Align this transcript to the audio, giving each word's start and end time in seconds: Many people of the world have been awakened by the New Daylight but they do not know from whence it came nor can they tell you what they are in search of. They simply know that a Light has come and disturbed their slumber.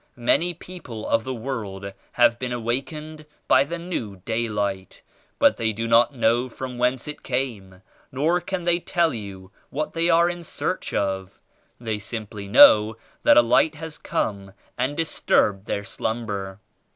Many 0.15 0.55
people 0.55 1.07
of 1.07 1.23
the 1.25 1.33
world 1.35 1.93
have 2.13 2.39
been 2.39 2.51
awakened 2.51 3.27
by 3.47 3.63
the 3.63 3.77
New 3.77 4.15
Daylight 4.25 5.03
but 5.37 5.57
they 5.57 5.71
do 5.73 5.87
not 5.87 6.11
know 6.15 6.49
from 6.49 6.79
whence 6.79 7.07
it 7.07 7.21
came 7.21 7.83
nor 8.11 8.41
can 8.41 8.63
they 8.63 8.79
tell 8.79 9.13
you 9.13 9.51
what 9.69 9.93
they 9.93 10.09
are 10.09 10.27
in 10.27 10.43
search 10.43 10.91
of. 10.91 11.39
They 11.79 11.99
simply 11.99 12.47
know 12.47 12.97
that 13.21 13.37
a 13.37 13.43
Light 13.43 13.75
has 13.75 13.99
come 13.99 14.53
and 14.75 14.97
disturbed 14.97 15.67
their 15.67 15.83
slumber. 15.83 16.59